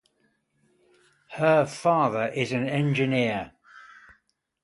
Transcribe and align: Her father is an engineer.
Her 1.33 1.63
father 1.67 2.29
is 2.29 2.51
an 2.51 2.67
engineer. 2.67 3.51